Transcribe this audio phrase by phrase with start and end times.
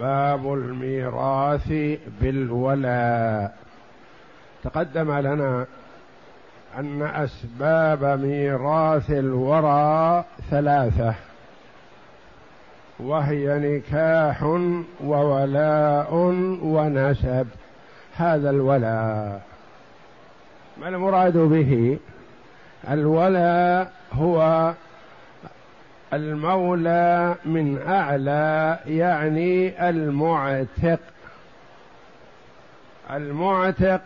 [0.00, 1.72] باب الميراث
[2.20, 3.56] بالولاء.
[4.64, 5.66] تقدم لنا
[6.78, 11.14] أن أسباب ميراث الورى ثلاثة.
[12.98, 14.42] وهي نكاح
[15.04, 16.14] وولاء
[16.62, 17.46] ونسب.
[18.16, 19.42] هذا الولاء.
[20.80, 21.98] ما المراد به؟
[22.90, 24.72] الولاء هو
[26.12, 31.00] المولى من أعلى يعني المعتق.
[33.10, 34.00] المعتق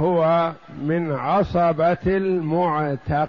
[0.00, 3.28] هو من عصبة المعتق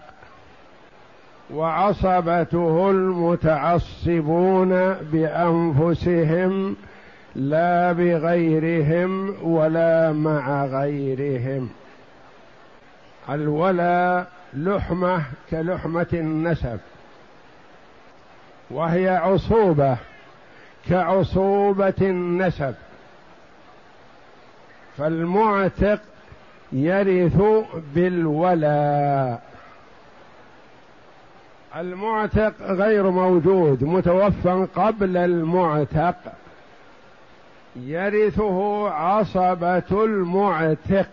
[1.54, 6.76] وعصبته المتعصبون بأنفسهم
[7.36, 11.70] لا بغيرهم ولا مع غيرهم.
[13.30, 16.80] الولا لحمة كلحمة النسب.
[18.72, 19.98] وهي عصوبة
[20.90, 22.76] كعصوبة النسب.
[24.98, 26.00] فالمعتق
[26.72, 27.42] يرث
[27.96, 29.42] بالولاء.
[31.76, 36.16] المعتق غير موجود متوفى قبل المعتق.
[37.76, 41.10] يرثه عصبة المعتق.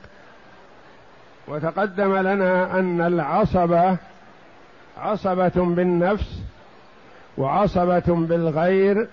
[1.48, 3.96] وتقدم لنا أن العصبة
[4.98, 6.43] عصبة بالنفس
[7.38, 9.08] وعصبة بالغير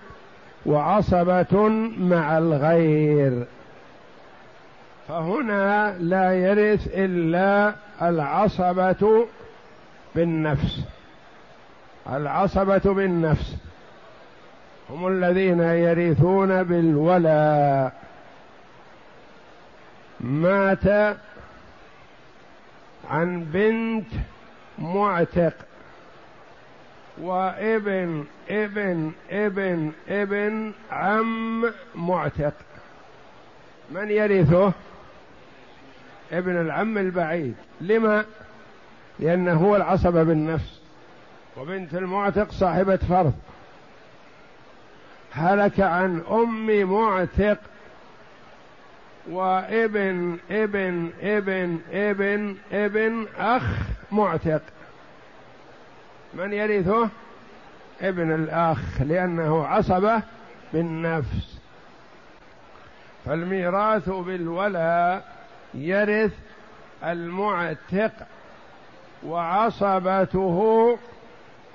[0.66, 3.44] وعصبة مع الغير.
[5.08, 9.26] فهنا لا يرث إلا العصبة
[10.14, 10.80] بالنفس.
[12.12, 13.56] العصبة بالنفس.
[14.90, 17.92] هم الذين يرثون بالولاء
[20.20, 21.16] مات
[23.10, 24.06] عن بنت
[24.78, 25.52] معتق.
[27.18, 32.54] وإبن إبن إبن إبن عم معتق.
[33.90, 34.72] من يرثه؟
[36.32, 37.54] ابن العم البعيد.
[37.80, 38.24] لما؟
[39.18, 40.80] لأنه هو العصبة بالنفس.
[41.56, 43.34] وبنت المعتق صاحبة فرض.
[45.32, 47.58] هلك عن أم معتق.
[49.30, 53.62] وإبن إبن إبن إبن إبن أخ
[54.12, 54.62] معتق.
[56.34, 57.08] من يرثه؟
[58.00, 60.22] ابن الأخ لأنه عصبة
[60.72, 61.58] بالنفس.
[63.24, 65.32] فالميراث بالولاء
[65.74, 66.32] يرث
[67.04, 68.12] المعتق
[69.26, 70.98] وعصبته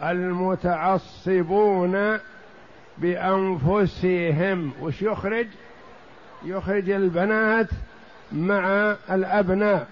[0.04, 2.20] المتعصبون
[2.98, 4.74] بأنفسهم.
[4.82, 5.48] وش يخرج؟
[6.46, 7.70] يخرج البنات
[8.32, 9.88] مع الأبناء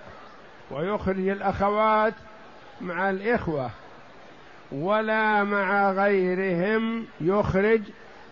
[0.72, 2.14] ويخرج الأخوات
[2.82, 3.70] مع الإخوة.
[4.72, 7.82] ولا مع غيرهم يخرج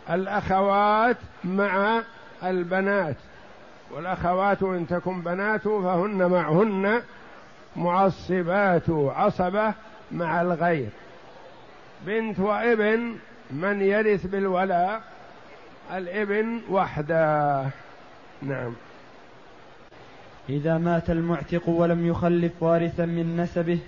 [0.09, 2.01] الأخوات مع
[2.43, 3.15] البنات.
[3.91, 7.01] والأخوات إن تكن بنات فهن معهن
[7.75, 9.73] معصبات عصبة
[10.11, 10.89] مع الغير.
[12.05, 13.15] بنت وابن
[13.51, 15.01] من يرث بالولاء
[15.93, 17.65] الابن وحده.
[18.41, 18.73] نعم.
[20.49, 23.79] إذا مات المعتق ولم يخلف وارثا من نسبه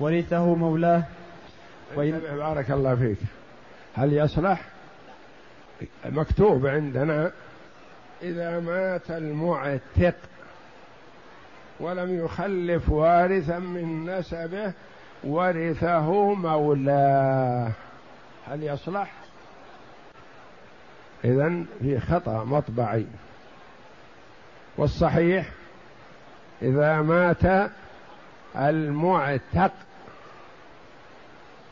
[0.00, 1.02] ورثه مولاه
[1.94, 3.18] وإن بارك الله فيك.
[3.94, 4.60] هل يصلح؟
[6.04, 7.32] مكتوب عندنا
[8.22, 10.14] إذا مات المعتق
[11.80, 14.72] ولم يخلف وارثا من نسبه
[15.24, 17.70] ورثه مولاه.
[18.48, 19.12] هل يصلح؟
[21.24, 23.06] إذا في خطأ مطبعي.
[24.76, 25.50] والصحيح
[26.62, 27.70] إذا مات
[28.56, 29.72] المعتق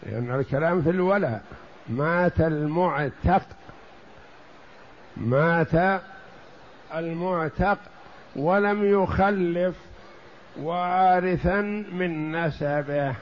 [0.07, 1.43] لأن الكلام في الولاء.
[1.89, 3.43] مات المعتق.
[5.17, 6.01] مات
[6.95, 7.79] المعتق
[8.37, 9.75] ولم يخلف
[10.61, 11.61] وارثا
[11.93, 13.15] من نسبه.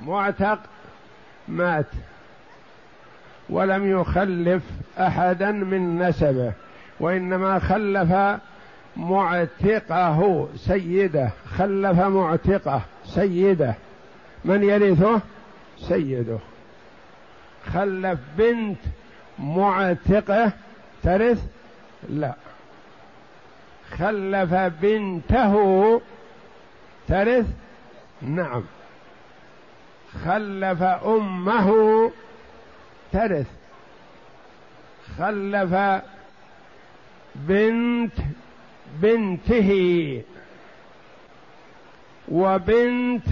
[0.00, 0.58] معتق
[1.48, 1.86] مات
[3.48, 4.62] ولم يخلف
[4.98, 6.52] أحدا من نسبه
[7.00, 8.40] وإنما خلف
[8.96, 11.30] معتقه سيده.
[11.58, 13.74] خلف معتقه سيده.
[14.44, 15.20] من يرثه؟
[15.78, 16.38] سيده.
[17.72, 18.78] خلف بنت
[19.38, 20.52] معتقة
[21.02, 21.42] ترث؟
[22.08, 22.34] لا.
[23.90, 26.00] خلف بنته
[27.08, 27.46] ترث؟
[28.22, 28.62] نعم.
[30.24, 32.10] خلف أمه
[33.12, 33.46] ترث.
[35.18, 36.02] خلف
[37.34, 38.12] بنت
[39.02, 40.22] بنته.
[42.28, 43.26] وبنت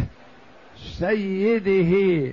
[0.82, 2.32] سيده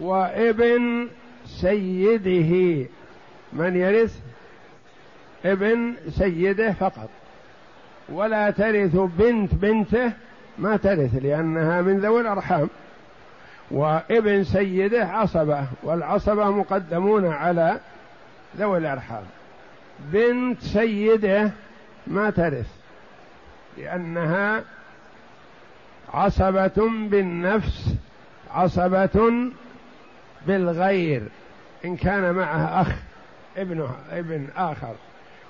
[0.00, 1.08] وابن
[1.46, 2.86] سيده.
[3.52, 4.18] من يرث
[5.44, 7.08] ابن سيده فقط.
[8.08, 10.12] ولا ترث بنت بنته
[10.58, 12.68] ما ترث لأنها من ذوي الأرحام.
[13.70, 17.80] وابن سيده عصبة والعصبة مقدمون على
[18.56, 19.24] ذوي الأرحام.
[20.12, 21.50] بنت سيده
[22.06, 22.66] ما ترث
[23.78, 24.64] لأنها
[26.14, 27.94] عصبة بالنفس
[28.50, 29.50] عصبة
[30.46, 31.22] بالغير
[31.84, 32.88] إن كان معها أخ
[33.56, 34.94] ابنه ابن آخر.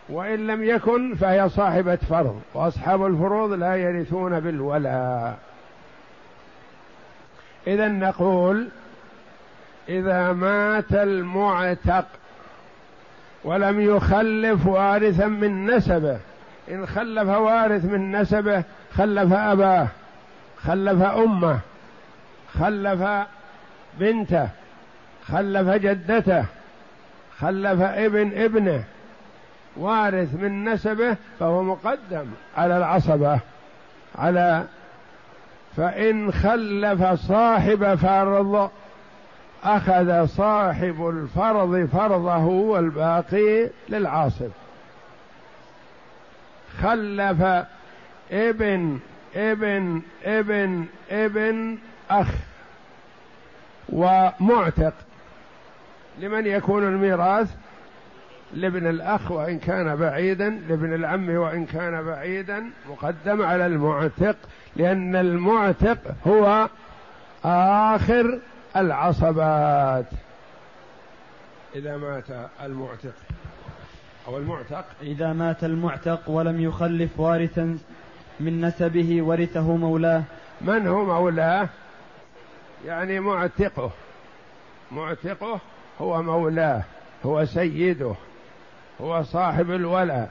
[0.08, 5.38] وإن لم يكن فهي صاحبة فرض وأصحاب الفروض لا يرثون بالولاء.
[7.66, 8.68] إذا نقول
[9.88, 12.06] إذا مات المعتق
[13.44, 16.18] ولم يخلف وارثا من نسبه
[16.70, 18.62] إن خلف وارث من نسبه
[18.94, 19.88] خلف أباه.
[20.66, 21.58] خلف أمه
[22.58, 23.26] خلف
[23.98, 24.48] بنته
[25.28, 26.44] خلف جدته
[27.40, 28.84] خلف ابن ابنه.
[29.76, 32.26] وارث من نسبه فهو مقدم
[32.56, 33.40] على العصبة
[34.18, 34.64] على
[35.76, 38.70] فإن خلف صاحب فرض
[39.64, 44.50] أخذ صاحب الفرض فرضه والباقي للعاصب.
[46.82, 47.66] خلف
[48.32, 48.98] ابن
[49.34, 51.78] ابن ابن ابن
[52.10, 52.28] أخ
[53.88, 54.92] ومعتق.
[56.18, 57.54] لمن يكون الميراث؟
[58.54, 62.64] لابن الأخ وإن كان بعيدا لابن العم وإن كان بعيدا.
[62.90, 64.36] مقدم على المعتق
[64.76, 66.68] لأن المعتق هو
[67.44, 68.38] آخر
[68.76, 70.06] العصبات.
[71.74, 72.24] إذا مات
[72.64, 73.14] المعتق.
[74.28, 77.78] أو المعتق؟ إذا مات المعتق ولم يخلف وارثا
[78.40, 80.22] من نسبه ورثه مولاه.
[80.60, 81.68] من هو مولاه؟
[82.86, 83.90] يعني معتقه.
[84.92, 85.60] معتقه
[86.00, 86.82] هو مولاه
[87.26, 88.14] هو سيده
[89.00, 90.30] هو صاحب الولاء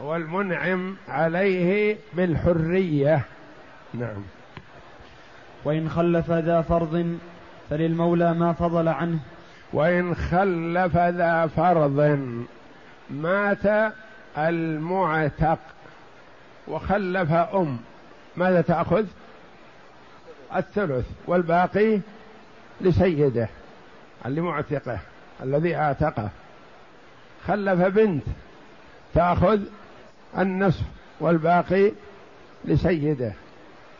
[0.00, 3.20] هو المنعم عليه بالحرية.
[3.94, 4.22] نعم.
[5.64, 7.18] وإن خلف ذا فرض
[7.70, 9.18] فللمولى ما فضل عنه.
[9.72, 12.18] وإن خلف ذا فرض
[13.10, 13.92] مات
[14.38, 15.58] المعتق.
[16.68, 17.78] وخلف أم.
[18.36, 19.04] ماذا تأخذ؟
[20.56, 22.00] الثلث والباقي
[22.80, 23.48] لسيده
[24.26, 24.98] لمعتقه
[25.42, 26.28] الذي اعتقه.
[27.46, 28.22] خلف بنت
[29.14, 29.60] تأخذ
[30.38, 30.82] النصف
[31.20, 31.92] والباقي
[32.64, 33.32] لسيده.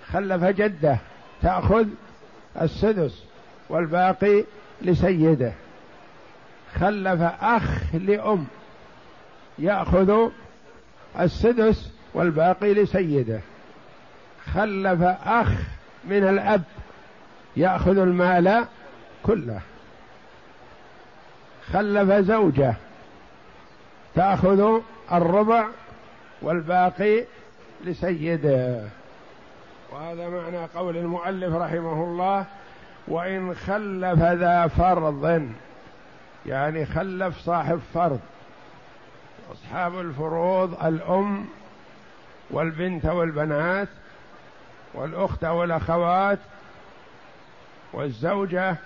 [0.06, 0.98] خلف جده
[1.42, 1.86] تأخذ
[2.60, 3.24] السدس
[3.68, 4.44] والباقي
[4.82, 5.52] لسيده.
[6.74, 8.46] خلف أخ لأم
[9.58, 10.30] يأخذ
[11.20, 13.40] السدس والباقي لسيده.
[14.54, 15.48] خلف أخ
[16.04, 16.62] من الأب
[17.56, 18.64] يأخذ المال
[19.22, 19.60] كله.
[21.72, 22.74] خلف زوجة
[24.14, 24.80] تأخذ
[25.12, 25.66] الربع
[26.42, 27.24] والباقي
[27.84, 28.84] لسيده.
[29.92, 32.44] وهذا معنى قول المؤلف رحمه الله
[33.08, 35.48] وإن خلف ذا فرض
[36.46, 38.20] يعني خلف صاحب فرض.
[39.52, 41.46] أصحاب الفروض الأم
[42.50, 43.88] والبنت والبنات
[44.94, 46.38] والأخت والأخوات
[47.92, 48.76] والزوجة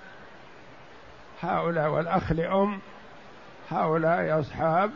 [1.43, 2.79] هؤلاء والأخ لأم
[3.71, 4.91] هؤلاء أصحاب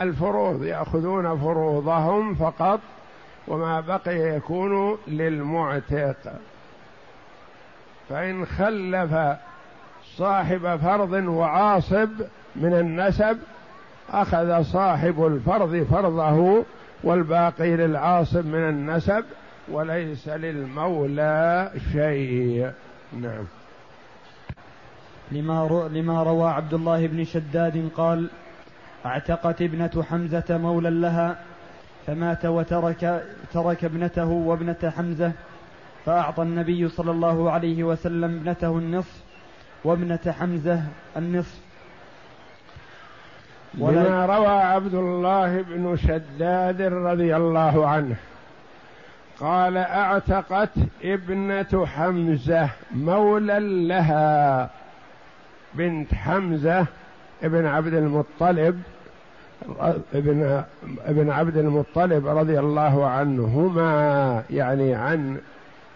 [0.00, 2.80] الفروض يأخذون فروضهم فقط
[3.48, 6.16] وما بقي يكون للمعتق.
[8.08, 9.36] فإن خلف
[10.04, 12.10] صاحب فرض وعاصب
[12.56, 13.38] من النسب
[14.10, 16.64] أخذ صاحب الفرض فرضه
[17.04, 19.24] والباقي للعاصب من النسب
[19.68, 22.72] وليس للمولى شيء.
[23.12, 23.44] نعم.
[25.32, 28.30] لما, لما روى عبد الله بن شداد قال
[29.06, 31.38] اعتقت ابنة حمزة مولا لها
[32.06, 35.32] فمات وترك ترك ابنته وابنة حمزة
[36.04, 39.22] فأعطى النبي صلى الله عليه وسلم ابنته النصف
[39.84, 40.82] وابنة حمزة
[41.16, 41.69] النصف.
[43.74, 48.16] لما روى عبد الله بن شداد رضي الله عنه.
[49.40, 50.70] قال اعتقت
[51.04, 54.70] ابنة حمزة مولا لها.
[55.74, 56.86] بنت حمزة
[57.42, 58.82] ابن عبد المطلب
[60.14, 60.62] ابن
[61.06, 65.40] ابن عبد المطلب رضي الله عنهما يعني عن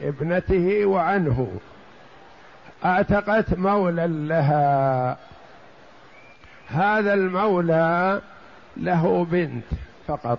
[0.03, 1.49] ابنته وعنه.
[2.85, 5.17] اعتقت مولى لها.
[6.69, 8.21] هذا المولى
[8.77, 9.65] له بنت
[10.07, 10.39] فقط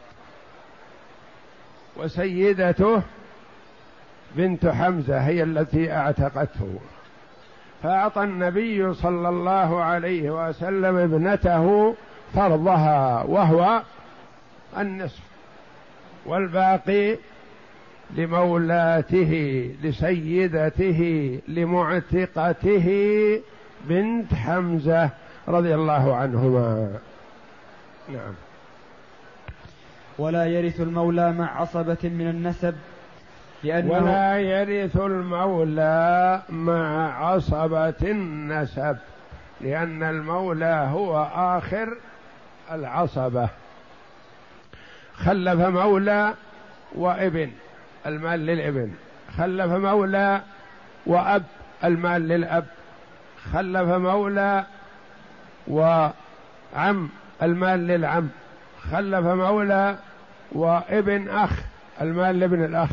[1.97, 3.01] وسيدته
[4.35, 6.79] بنت حمزة هي التي أعتقته.
[7.83, 11.95] فأعطى النبي صلى الله عليه وسلم ابنته
[12.33, 13.81] فرضها وهو
[14.77, 15.19] النصف
[16.25, 17.17] والباقي
[18.15, 22.87] لمولاته لسيدته لمعتقته
[23.89, 25.09] بنت حمزة.
[25.47, 26.99] رضي الله عنهما.
[28.09, 28.33] نعم.
[30.17, 32.75] ولا يرث المولى مع عصبة من النسب
[33.63, 38.97] لأنه ولا يرث المولى مع عصبة النسب
[39.61, 41.97] لأن المولى هو آخر
[42.71, 43.49] العصبة.
[45.15, 46.33] خلف مولى
[46.95, 47.51] وابن
[48.05, 48.91] المال للابن.
[49.37, 50.41] خلف مولى
[51.05, 51.43] وأب
[51.83, 52.65] المال للأب.
[53.53, 54.63] خلف مولى
[55.67, 57.09] وعم
[57.41, 58.29] المال للعم.
[58.91, 59.97] خلف مولى
[60.51, 61.51] وابن أخ
[62.01, 62.89] المال لابن الأخ.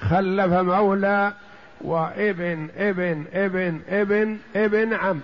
[0.00, 1.32] خلف مولى
[1.80, 5.20] وابن ابن ابن ابن ابن عم.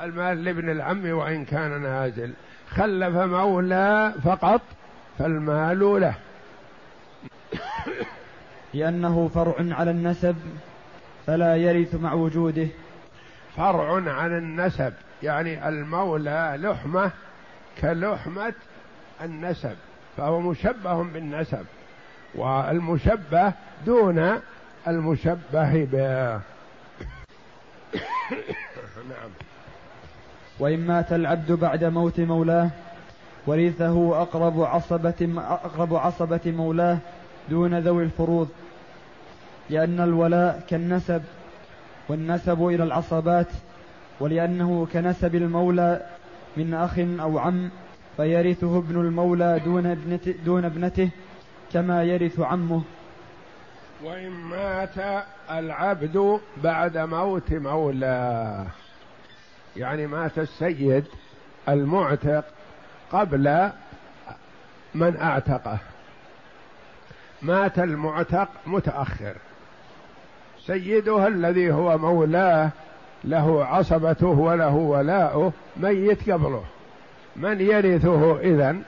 [0.00, 2.32] المال لابن العم وإن كان نازل.
[2.70, 4.60] خلف مولى فقط
[5.18, 6.14] فالمال له.
[8.74, 10.36] لأنه فرع على النسب
[11.26, 12.66] فلا يرث مع وجوده.
[13.56, 14.92] فرع عن النسب.
[15.22, 17.10] يعني المولى لحمة
[17.80, 18.54] كلحمة
[19.24, 19.76] النسب
[20.16, 21.64] فهو مشبه بالنسب
[22.34, 23.52] والمشبه
[23.86, 24.40] دون
[24.88, 26.40] المشبه به
[29.12, 29.30] نعم.
[30.58, 32.70] وإن مات العبد بعد موت مولاه
[33.46, 36.98] ورثه أقرب عصبة أقرب عصبة مولاه
[37.50, 38.48] دون ذوي الفروض
[39.70, 41.22] لأن الولاء كالنسب
[42.08, 43.48] والنسب إلى العصبات
[44.20, 46.06] ولأنه كنسب المولى
[46.56, 47.70] من أخ أو عم
[48.16, 51.10] فيرثه ابن المولى دون ابنته, دون ابنته
[51.72, 52.82] كما يرث عمه.
[54.04, 58.66] وإن مات العبد بعد موت مولاه.
[59.76, 61.04] يعني مات السيد
[61.68, 62.44] المعتق
[63.12, 63.70] قبل
[64.94, 65.78] من اعتقه.
[67.42, 69.34] مات المعتق متأخر.
[70.66, 72.70] سيده الذي هو مولاه
[73.24, 76.64] له عصبته وله ولاؤه ميت قبله.
[77.36, 78.82] من يرثه إذن؟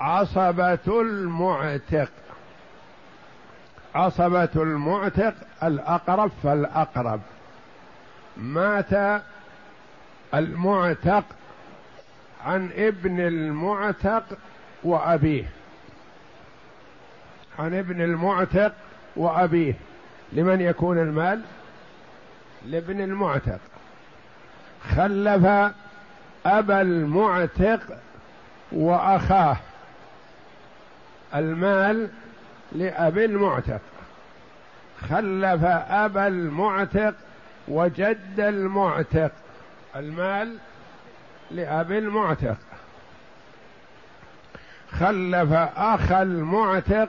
[0.00, 2.08] عصبة المعتق.
[3.94, 7.20] عصبة المعتق الأقرب فالأقرب.
[8.36, 9.22] مات
[10.34, 11.24] المعتق
[12.44, 14.24] عن ابن المعتق
[14.84, 15.44] وأبيه.
[17.58, 18.72] عن ابن المعتق
[19.16, 19.74] وأبيه.
[20.32, 21.42] لمن يكون المال؟
[22.66, 23.58] لابن المعتق.
[24.96, 25.72] خلف
[26.46, 27.80] أبا المعتق
[28.72, 29.56] وأخاه.
[31.34, 32.08] المال
[32.72, 33.80] لأبي المعتق.
[35.00, 37.14] خلف أبا المعتق
[37.68, 39.30] وجد المعتق.
[39.96, 40.56] المال
[41.50, 42.56] لأبي المعتق.
[44.90, 47.08] خلف أخ المعتق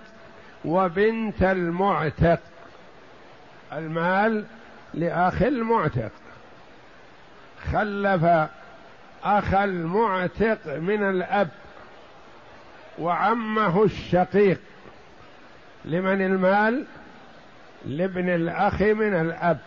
[0.65, 2.39] وبنت المعتق.
[3.77, 4.45] المال
[4.93, 6.11] لأخ المعتق.
[7.71, 8.49] خلف
[9.23, 11.49] أخ المعتق من الأب
[12.99, 14.59] وعمه الشقيق.
[15.85, 16.85] لمن المال؟
[17.85, 19.57] لابن الأخ من الأب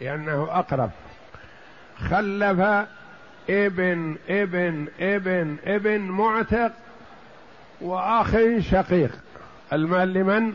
[0.00, 0.90] لأنه أقرب.
[2.10, 2.86] خلف
[3.50, 6.72] ابن ابن ابن ابن معتق
[7.80, 9.10] وأخ شقيق.
[9.72, 10.52] المال لمن؟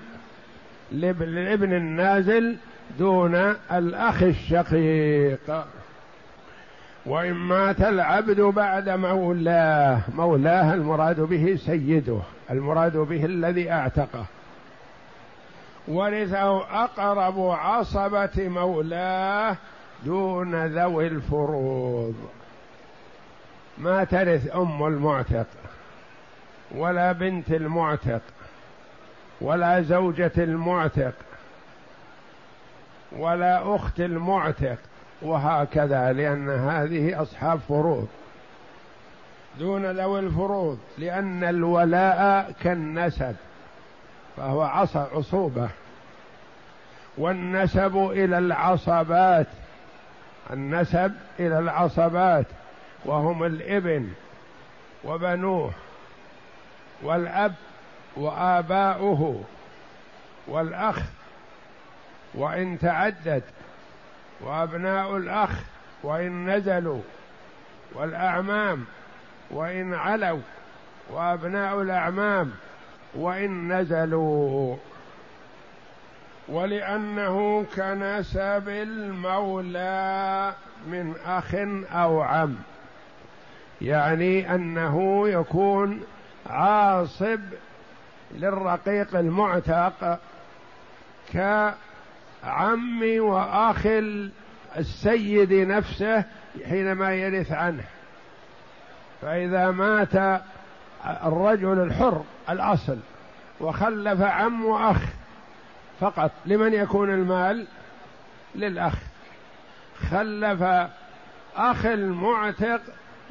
[0.92, 2.58] لابن النازل
[3.00, 3.36] دون
[3.72, 5.65] الأخ الشقيق.
[7.06, 12.20] وإن مات العبد بعد مولاه مولاه المراد به سيده
[12.51, 14.25] المراد به الذي أعتقه.
[15.88, 19.56] ورثه أقرب عصبة مولاه
[20.06, 22.15] دون ذوي الفروض.
[23.77, 25.46] ما ترث أم المعتق
[26.72, 28.22] ولا بنت المعتق
[29.42, 31.13] ولا زوجة المعتق
[33.12, 34.78] ولا أخت المعتق
[35.22, 38.08] وهكذا لأن هذه أصحاب فروض.
[39.60, 43.36] دون ذوي الفروض لأن الولاء كالنسب
[44.38, 45.70] فهو عصبة
[47.18, 49.48] والنسب إلى العصبات
[50.54, 52.46] النسب إلى العصبات
[53.06, 54.10] وهم الإبن
[55.04, 55.72] وبنوه
[57.04, 57.54] والأب
[58.18, 59.44] وآباؤه
[60.48, 61.00] والأخ
[62.36, 63.44] وإن تعدد
[64.42, 65.50] وأبناء الأخ
[66.04, 67.01] وإن نزلوا
[67.94, 68.86] والأعمام
[69.51, 70.42] وإن علوا
[71.10, 72.51] وأبناء الأعمام
[73.15, 74.77] وإن نزلوا
[76.48, 80.54] ولأنه كنسب المولى
[80.88, 81.56] من أخ
[81.92, 82.56] أو عم.
[83.82, 86.04] يعني أنه يكون
[86.50, 87.39] عاصب
[88.32, 90.20] للرقيق المعتق
[92.46, 93.88] كعم واخ
[94.78, 96.24] السيد نفسه
[96.70, 97.84] حينما يرث عنه.
[99.22, 100.42] فإذا مات
[101.06, 102.98] الرجل الحر الأصل
[103.60, 105.02] وخلف عم وأخ
[106.00, 107.68] فقط لمن يكون المال؟
[108.56, 108.94] للأخ.
[110.10, 110.90] خلف
[111.56, 112.82] أخ المعتق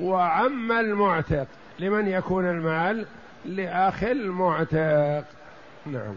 [0.00, 1.46] وعم المعتق
[1.78, 3.06] لمن يكون المال؟
[3.44, 5.24] لأخ المعتق.
[5.86, 6.14] نعم.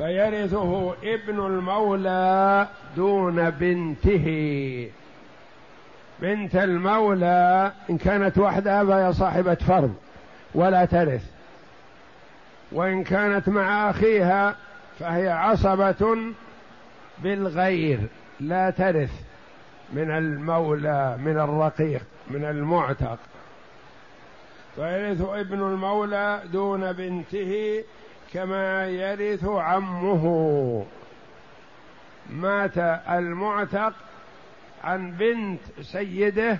[0.00, 4.26] فيرثه ابن المولى دون بنته.
[6.20, 9.94] بنت المولى إن كانت وحدها فهي صاحبة فرض
[10.54, 11.24] ولا ترث.
[12.72, 14.56] وإن كانت مع أخيها
[14.98, 16.16] فهي عصبة
[17.18, 18.00] بالغير
[18.40, 19.12] لا ترث
[19.92, 23.18] من المولى من الرقيق من المعتق.
[24.76, 27.84] فيرث ابن المولى دون بنته
[28.34, 30.84] كما يرث عمه.
[32.30, 33.92] مات المعتق
[34.84, 36.58] عن بنت سيده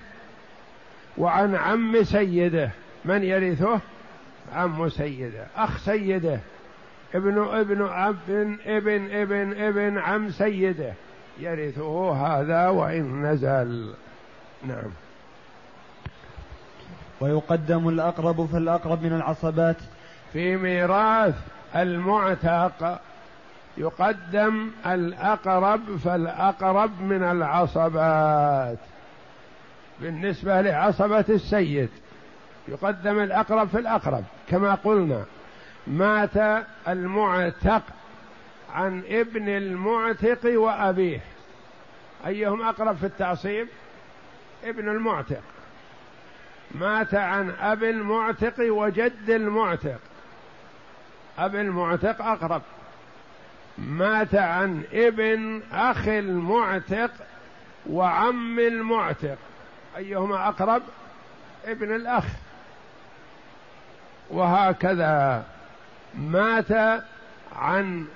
[1.18, 2.70] وعن عم سيده.
[3.04, 3.80] من يرثه؟
[4.54, 5.46] عم سيده.
[5.56, 6.38] أخ سيده.
[7.14, 10.92] ابن ابن ابن ابن ابن ابن عم سيده.
[11.40, 13.94] يرثه هذا وإن نزل.
[14.66, 14.90] نعم.
[17.20, 19.76] ويقدم الأقرب فالأقرب من العصبات.
[20.32, 21.34] في ميراث
[21.76, 23.00] المعتق
[23.76, 28.78] يقدم الأقرب فالأقرب من العصبات.
[30.00, 31.88] بالنسبة لعصبة السيد
[32.68, 34.24] يقدم الأقرب في الأقرب.
[34.48, 35.24] كما قلنا
[35.86, 37.82] مات المعتق
[38.74, 41.20] عن ابن المعتق وأبيه.
[42.26, 43.68] أيهم أقرب في التعصيب؟
[44.64, 45.42] ابن المعتق.
[46.74, 50.00] مات عن أب المعتق وجد المعتق.
[51.40, 52.62] أب المعتق أقرب.
[53.78, 57.10] مات عن ابن أخ المعتق
[57.90, 59.38] وعم المعتق.
[59.96, 60.82] أيهما أقرب؟
[61.64, 62.24] ابن الأخ.
[64.30, 65.44] وهكذا.
[66.14, 67.02] مات
[67.56, 68.06] عن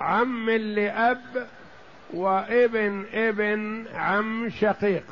[0.00, 1.46] عم لأب
[2.14, 5.04] وابن ابن عم شقيق.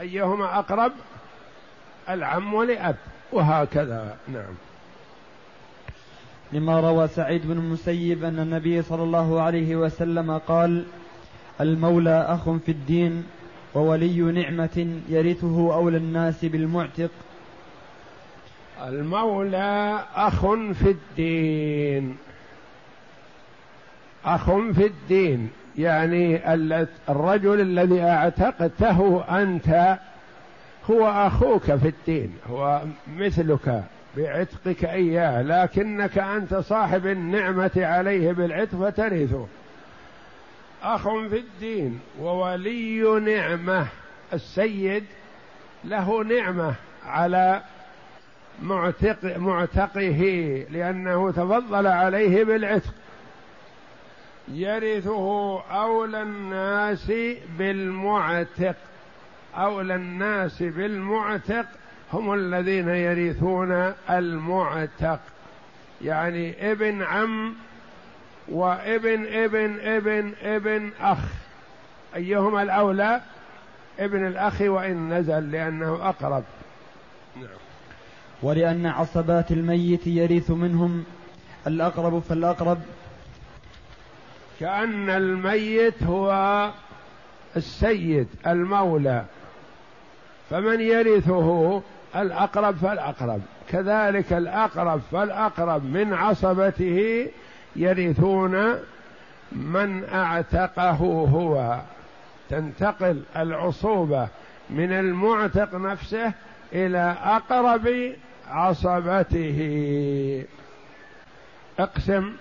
[0.00, 0.92] أيهما أقرب؟
[2.08, 2.96] العم لأب.
[3.32, 4.16] وهكذا.
[4.28, 4.67] نعم.
[6.52, 10.84] لما روى سعيد بن المسيب أن النبي صلى الله عليه وسلم قال
[11.60, 13.24] المولى أخ في الدين
[13.74, 17.10] وولي نعمة يرثه أولى الناس بالمعتق.
[18.86, 22.16] المولى أخ في الدين.
[24.24, 26.52] أخ في الدين يعني
[27.08, 29.98] الرجل الذي اعتقته أنت
[30.90, 32.82] هو أخوك في الدين هو
[33.16, 33.84] مثلك.
[34.18, 39.46] بعتقك إياه لكنك أنت صاحب النعمة عليه بالعتق فترثه.
[40.82, 43.86] أخ في الدين وولي نعمة
[44.32, 45.04] السيد
[45.84, 46.74] له نعمة
[47.06, 47.62] على
[48.62, 50.22] معتق معتقه
[50.70, 52.94] لأنه تفضل عليه بالعتق.
[54.48, 57.12] يرثه أولى الناس
[57.58, 58.76] بالمعتق
[59.54, 61.66] أولى الناس بالمعتق
[62.12, 65.20] هم الذين يرثون المعتق.
[66.04, 67.54] يعني ابن عم
[68.48, 71.18] وابن ابن ابن ابن أخ.
[72.16, 73.20] أيهما الأولى؟
[73.98, 76.44] ابن الأخ وإن نزل لأنه أقرب.
[77.36, 77.46] نعم.
[78.42, 81.04] ولأن عصبات الميت يرث منهم
[81.66, 82.78] الأقرب فالأقرب.
[84.60, 86.70] كأن الميت هو
[87.56, 89.24] السيد المولى.
[90.50, 91.82] فمن يرثه؟
[92.16, 93.40] الأقرب فالأقرب.
[93.68, 97.28] كذلك الأقرب فالأقرب من عصبته
[97.76, 98.78] يرثون
[99.52, 100.96] من أعتقه
[101.32, 101.80] هو.
[102.50, 104.28] تنتقل العصوبة
[104.70, 106.32] من المعتق نفسه
[106.72, 108.12] إلى أقرب
[108.48, 109.58] عصبته.
[111.78, 112.32] اقسم.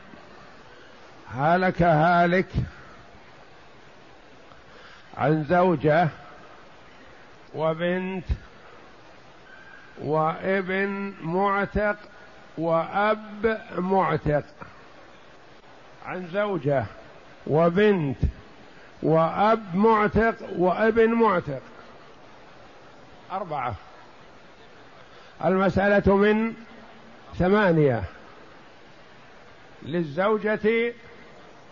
[1.35, 2.47] هلك هالك
[5.17, 6.07] عن زوجة
[7.55, 8.25] وبنت
[10.03, 11.95] وابن معتق
[12.57, 14.43] وأب معتق.
[16.05, 16.85] عن زوجة
[17.47, 18.17] وبنت
[19.03, 21.61] وأب معتق وابن معتق.
[23.31, 23.75] أربعة.
[25.45, 26.53] المسألة من
[27.39, 28.03] ثمانية.
[29.83, 30.93] للزوجة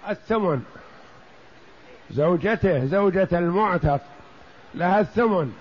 [0.09, 0.63] الثمن.
[2.11, 4.01] زوجته زوجة المعتق
[4.75, 5.53] لها الثمن.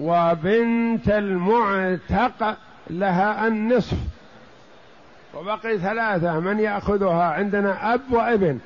[0.00, 2.56] وبنت المعتق
[2.90, 3.96] لها النصف
[5.34, 8.58] وبقي ثلاثة من يأخذها؟ عندنا أب وابن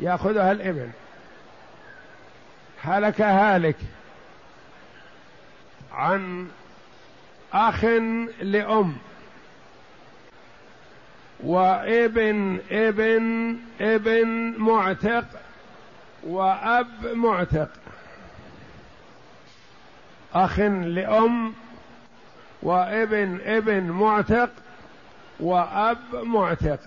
[0.00, 0.90] يأخذها الابن.
[2.82, 3.76] هلك هالك.
[5.92, 6.48] عن
[7.52, 7.84] أخ
[8.42, 8.96] لأم.
[11.44, 15.24] وابن ابن ابن معتق
[16.26, 17.68] وأب معتق.
[20.34, 21.52] أخ لأم
[22.62, 24.50] وابن ابن معتق
[25.40, 26.78] وأب معتق.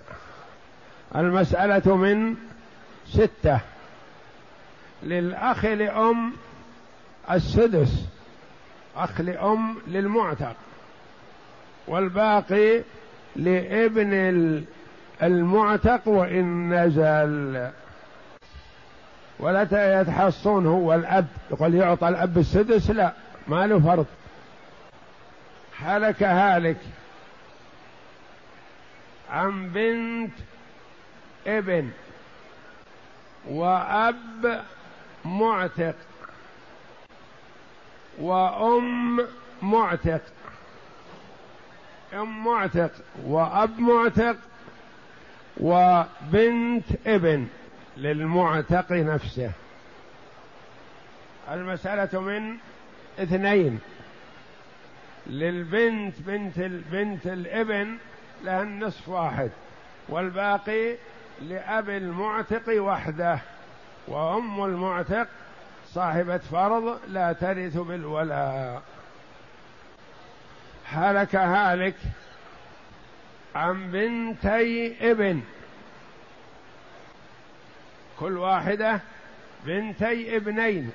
[1.16, 2.36] المسألة من
[3.08, 3.60] ستة.
[5.04, 6.34] للأخ لأم
[7.32, 8.06] السدس
[8.96, 10.56] أخ لأم للمعتق.
[11.88, 12.82] والباقي
[13.36, 14.14] لابن
[15.24, 17.70] المعتق وإن نزل.
[19.40, 21.28] ولا يتحصون هو الأب.
[21.52, 23.14] يقول يعطى الأب السدس؟ لا.
[23.48, 24.06] ما له فرض.
[25.80, 26.78] هلك هالك.
[29.30, 30.34] عن بنت
[31.48, 31.92] ابن
[33.48, 34.64] وأب
[35.26, 35.96] معتق
[38.20, 39.28] وأم
[39.62, 40.22] معتق.
[42.14, 42.92] أم معتق
[43.24, 44.36] وأب معتق
[45.58, 47.48] وبنت ابن
[47.98, 49.52] للمعتق نفسه.
[51.52, 52.58] المسألة من
[53.20, 53.80] اثنين.
[55.28, 57.98] للبنت بنت البنت الابن
[58.44, 59.52] لها النصف واحد
[60.10, 60.96] والباقي
[61.42, 63.40] لأب المعتق وحده
[64.08, 65.28] وأم المعتق
[65.88, 68.82] صاحبة فرض لا ترث بالولاء
[70.86, 71.96] هلك هالك
[73.56, 75.42] عن بنتي ابن.
[78.20, 79.00] كل واحدة
[79.66, 80.92] بنتي ابنين.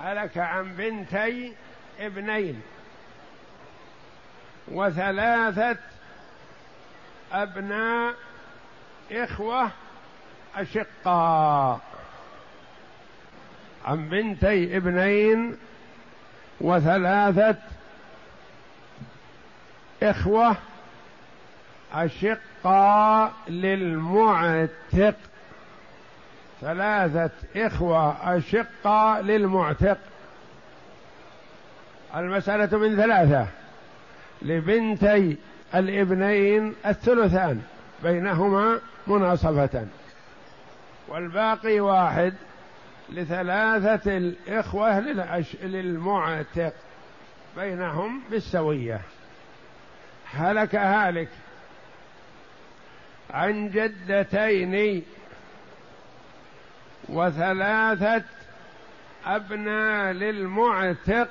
[0.00, 1.52] هلك عن بنتي
[2.00, 2.62] ابنين
[4.68, 5.76] وثلاثة
[7.32, 8.14] أبناء
[9.12, 9.70] إخوة
[10.56, 11.80] أشقاء.
[13.84, 15.56] عن بنتي ابنين
[16.60, 17.56] وثلاثة
[20.02, 20.56] إخوة
[21.92, 25.14] أشقاء للمعتق.
[26.62, 29.98] ثلاثة إخوة أشقاء للمعتق.
[32.16, 33.46] المسألة من ثلاثة.
[34.42, 35.36] لبنتي
[35.74, 37.62] الابنين الثلثان
[38.02, 39.86] بينهما مناصفة
[41.08, 42.34] والباقي واحد
[43.10, 45.00] لثلاثة الإخوة
[45.62, 46.72] للمعتق
[47.56, 49.00] بينهم بالسوية.
[50.32, 51.28] هلك هالك.
[53.30, 55.02] عن جدتين
[57.08, 58.24] وثلاثة
[59.26, 61.28] أبناء للمعتق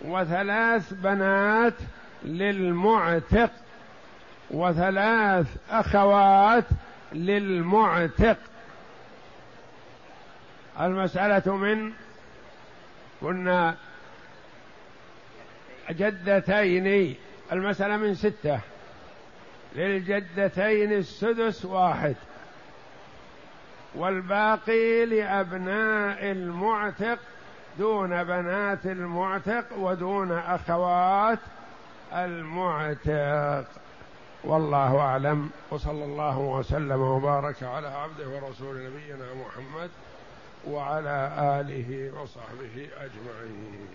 [0.00, 1.74] وثلاث بنات
[2.24, 3.50] للمعتق
[4.50, 6.64] وثلاث أخوات
[7.12, 8.36] للمعتق.
[10.80, 11.92] المسألة من
[13.22, 13.76] قلنا
[15.90, 17.16] جدتين
[17.52, 18.60] المسألة من ستة.
[19.74, 22.16] للجدتين السدس واحد.
[23.94, 27.18] والباقي لأبناء المعتق
[27.78, 31.38] دون بنات المعتق ودون أخوات
[32.12, 33.64] المعتق.
[34.44, 39.90] والله أعلم وصلى الله وسلم وبارك على عبده ورسول نبينا محمد
[40.68, 43.88] وعلى آله وصحبه أجمعين.